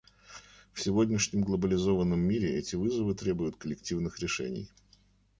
[0.73, 4.67] В сегодняшнем глобализованном мире эти вызовы требуют коллективных решений.